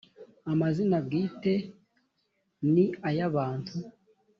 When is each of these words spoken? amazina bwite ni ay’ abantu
amazina 0.51 0.97
bwite 1.05 1.53
ni 2.73 2.85
ay’ 3.09 3.19
abantu 3.29 3.73